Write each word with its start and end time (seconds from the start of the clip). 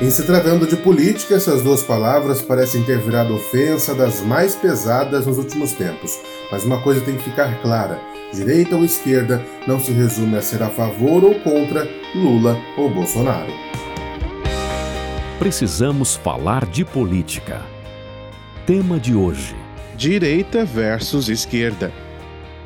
Em 0.00 0.10
se 0.10 0.24
tratando 0.24 0.66
de 0.66 0.76
política, 0.76 1.34
essas 1.34 1.62
duas 1.62 1.82
palavras 1.82 2.42
parecem 2.42 2.82
ter 2.82 2.98
virado 2.98 3.34
ofensa 3.34 3.94
das 3.94 4.20
mais 4.20 4.54
pesadas 4.54 5.26
nos 5.26 5.38
últimos 5.38 5.72
tempos. 5.72 6.18
Mas 6.50 6.64
uma 6.64 6.80
coisa 6.82 7.00
tem 7.02 7.16
que 7.16 7.22
ficar 7.22 7.60
clara: 7.60 8.00
direita 8.32 8.74
ou 8.74 8.84
esquerda 8.84 9.44
não 9.66 9.78
se 9.78 9.92
resume 9.92 10.36
a 10.36 10.42
ser 10.42 10.62
a 10.62 10.70
favor 10.70 11.22
ou 11.22 11.34
contra 11.40 11.88
Lula 12.14 12.58
ou 12.76 12.90
Bolsonaro. 12.90 13.52
Precisamos 15.38 16.16
falar 16.16 16.66
de 16.66 16.84
política. 16.84 17.62
Tema 18.66 18.98
de 18.98 19.14
hoje: 19.14 19.54
Direita 19.94 20.64
versus 20.64 21.28
esquerda. 21.28 21.92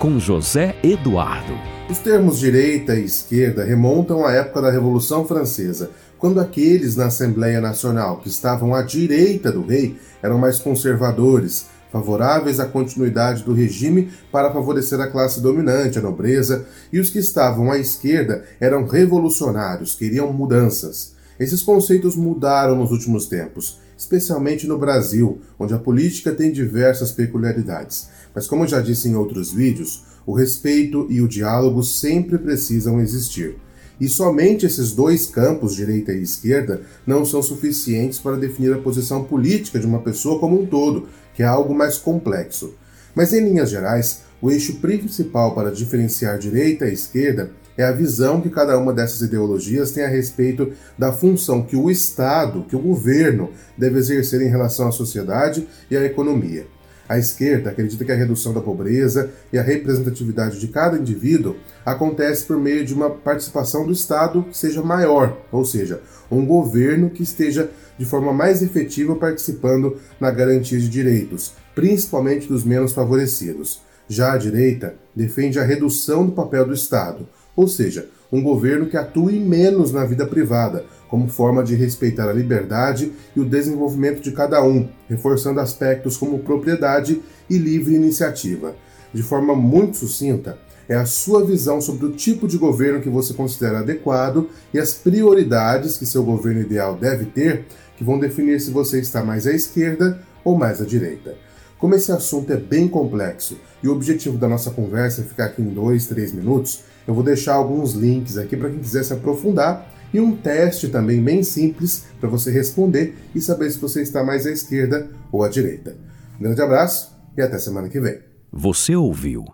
Com 0.00 0.18
José 0.18 0.76
Eduardo. 0.82 1.52
Os 1.90 1.98
termos 1.98 2.38
direita 2.38 2.94
e 2.94 3.04
esquerda 3.04 3.62
remontam 3.62 4.24
à 4.24 4.32
época 4.32 4.62
da 4.62 4.70
Revolução 4.70 5.26
Francesa, 5.26 5.90
quando 6.18 6.40
aqueles 6.40 6.96
na 6.96 7.08
Assembleia 7.08 7.60
Nacional 7.60 8.16
que 8.16 8.30
estavam 8.30 8.74
à 8.74 8.80
direita 8.80 9.52
do 9.52 9.60
rei 9.60 9.98
eram 10.22 10.38
mais 10.38 10.58
conservadores, 10.58 11.66
favoráveis 11.92 12.58
à 12.58 12.64
continuidade 12.64 13.42
do 13.42 13.52
regime 13.52 14.10
para 14.32 14.50
favorecer 14.50 14.98
a 14.98 15.06
classe 15.06 15.38
dominante, 15.42 15.98
a 15.98 16.02
nobreza, 16.02 16.64
e 16.90 16.98
os 16.98 17.10
que 17.10 17.18
estavam 17.18 17.70
à 17.70 17.76
esquerda 17.76 18.42
eram 18.58 18.86
revolucionários, 18.86 19.94
queriam 19.94 20.32
mudanças. 20.32 21.12
Esses 21.38 21.60
conceitos 21.60 22.16
mudaram 22.16 22.74
nos 22.74 22.90
últimos 22.90 23.26
tempos, 23.26 23.78
especialmente 23.98 24.66
no 24.66 24.78
Brasil, 24.78 25.42
onde 25.58 25.74
a 25.74 25.78
política 25.78 26.32
tem 26.32 26.50
diversas 26.50 27.12
peculiaridades. 27.12 28.08
Mas, 28.34 28.46
como 28.46 28.66
já 28.66 28.80
disse 28.80 29.08
em 29.08 29.14
outros 29.14 29.52
vídeos, 29.52 30.04
o 30.26 30.32
respeito 30.32 31.06
e 31.10 31.20
o 31.20 31.28
diálogo 31.28 31.82
sempre 31.82 32.38
precisam 32.38 33.00
existir. 33.00 33.56
E 34.00 34.08
somente 34.08 34.64
esses 34.64 34.92
dois 34.92 35.26
campos, 35.26 35.76
direita 35.76 36.12
e 36.12 36.22
esquerda, 36.22 36.82
não 37.06 37.24
são 37.24 37.42
suficientes 37.42 38.18
para 38.18 38.36
definir 38.36 38.72
a 38.72 38.78
posição 38.78 39.24
política 39.24 39.78
de 39.78 39.86
uma 39.86 40.00
pessoa 40.00 40.38
como 40.38 40.60
um 40.60 40.66
todo, 40.66 41.08
que 41.34 41.42
é 41.42 41.46
algo 41.46 41.74
mais 41.74 41.98
complexo. 41.98 42.74
Mas, 43.14 43.32
em 43.32 43.44
linhas 43.44 43.68
gerais, 43.68 44.22
o 44.40 44.50
eixo 44.50 44.76
principal 44.76 45.54
para 45.54 45.70
diferenciar 45.70 46.38
direita 46.38 46.86
e 46.86 46.94
esquerda 46.94 47.50
é 47.76 47.84
a 47.84 47.92
visão 47.92 48.40
que 48.40 48.50
cada 48.50 48.78
uma 48.78 48.92
dessas 48.92 49.20
ideologias 49.20 49.90
tem 49.90 50.04
a 50.04 50.08
respeito 50.08 50.72
da 50.98 51.12
função 51.12 51.62
que 51.62 51.76
o 51.76 51.90
Estado, 51.90 52.64
que 52.68 52.76
o 52.76 52.80
governo, 52.80 53.50
deve 53.76 53.98
exercer 53.98 54.40
em 54.40 54.48
relação 54.48 54.88
à 54.88 54.92
sociedade 54.92 55.66
e 55.90 55.96
à 55.96 56.04
economia. 56.04 56.66
A 57.10 57.18
esquerda 57.18 57.70
acredita 57.70 58.04
que 58.04 58.12
a 58.12 58.14
redução 58.14 58.54
da 58.54 58.60
pobreza 58.60 59.32
e 59.52 59.58
a 59.58 59.62
representatividade 59.62 60.60
de 60.60 60.68
cada 60.68 60.96
indivíduo 60.96 61.56
acontece 61.84 62.44
por 62.44 62.56
meio 62.56 62.84
de 62.86 62.94
uma 62.94 63.10
participação 63.10 63.84
do 63.84 63.90
Estado 63.90 64.44
que 64.44 64.56
seja 64.56 64.80
maior, 64.80 65.36
ou 65.50 65.64
seja, 65.64 66.00
um 66.30 66.46
governo 66.46 67.10
que 67.10 67.24
esteja 67.24 67.68
de 67.98 68.04
forma 68.04 68.32
mais 68.32 68.62
efetiva 68.62 69.16
participando 69.16 69.96
na 70.20 70.30
garantia 70.30 70.78
de 70.78 70.88
direitos, 70.88 71.52
principalmente 71.74 72.46
dos 72.46 72.62
menos 72.62 72.92
favorecidos. 72.92 73.82
Já 74.08 74.34
a 74.34 74.38
direita 74.38 74.94
defende 75.12 75.58
a 75.58 75.64
redução 75.64 76.24
do 76.24 76.30
papel 76.30 76.64
do 76.64 76.74
Estado, 76.74 77.28
ou 77.56 77.66
seja, 77.66 78.06
um 78.32 78.42
governo 78.42 78.86
que 78.86 78.96
atue 78.96 79.38
menos 79.40 79.92
na 79.92 80.04
vida 80.04 80.26
privada, 80.26 80.84
como 81.08 81.28
forma 81.28 81.64
de 81.64 81.74
respeitar 81.74 82.28
a 82.28 82.32
liberdade 82.32 83.12
e 83.34 83.40
o 83.40 83.44
desenvolvimento 83.44 84.20
de 84.20 84.32
cada 84.32 84.62
um, 84.62 84.88
reforçando 85.08 85.60
aspectos 85.60 86.16
como 86.16 86.38
propriedade 86.38 87.20
e 87.48 87.58
livre 87.58 87.94
iniciativa. 87.94 88.74
De 89.12 89.22
forma 89.22 89.54
muito 89.56 89.96
sucinta, 89.96 90.58
é 90.88 90.94
a 90.94 91.04
sua 91.04 91.44
visão 91.44 91.80
sobre 91.80 92.06
o 92.06 92.12
tipo 92.12 92.48
de 92.48 92.58
governo 92.58 93.00
que 93.00 93.08
você 93.08 93.32
considera 93.32 93.80
adequado 93.80 94.48
e 94.72 94.78
as 94.78 94.92
prioridades 94.92 95.96
que 95.96 96.06
seu 96.06 96.22
governo 96.22 96.60
ideal 96.60 96.96
deve 96.96 97.26
ter 97.26 97.66
que 97.96 98.04
vão 98.04 98.18
definir 98.18 98.60
se 98.60 98.70
você 98.70 98.98
está 98.98 99.22
mais 99.22 99.46
à 99.46 99.52
esquerda 99.52 100.20
ou 100.42 100.56
mais 100.56 100.80
à 100.80 100.84
direita. 100.84 101.36
Como 101.80 101.94
esse 101.94 102.12
assunto 102.12 102.52
é 102.52 102.58
bem 102.58 102.86
complexo 102.86 103.58
e 103.82 103.88
o 103.88 103.92
objetivo 103.92 104.36
da 104.36 104.46
nossa 104.46 104.70
conversa 104.70 105.22
é 105.22 105.24
ficar 105.24 105.46
aqui 105.46 105.62
em 105.62 105.68
dois, 105.70 106.06
três 106.06 106.30
minutos, 106.30 106.84
eu 107.08 107.14
vou 107.14 107.24
deixar 107.24 107.54
alguns 107.54 107.94
links 107.94 108.36
aqui 108.36 108.54
para 108.54 108.68
quem 108.68 108.80
quiser 108.80 109.02
se 109.02 109.14
aprofundar 109.14 109.90
e 110.12 110.20
um 110.20 110.36
teste 110.36 110.88
também 110.88 111.22
bem 111.22 111.42
simples 111.42 112.04
para 112.20 112.28
você 112.28 112.50
responder 112.50 113.16
e 113.34 113.40
saber 113.40 113.70
se 113.70 113.78
você 113.78 114.02
está 114.02 114.22
mais 114.22 114.46
à 114.46 114.50
esquerda 114.50 115.08
ou 115.32 115.42
à 115.42 115.48
direita. 115.48 115.96
Um 116.38 116.42
grande 116.42 116.60
abraço 116.60 117.16
e 117.34 117.40
até 117.40 117.58
semana 117.58 117.88
que 117.88 117.98
vem. 117.98 118.20
Você 118.52 118.94
ouviu? 118.94 119.46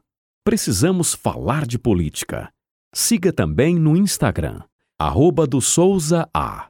Precisamos 0.44 1.14
falar 1.14 1.64
de 1.64 1.78
política. 1.78 2.48
Siga 2.92 3.32
também 3.32 3.78
no 3.78 3.96
Instagram, 3.96 4.62
arroba 4.98 5.46
do 5.46 5.60
Souza 5.60 6.28
A. 6.34 6.68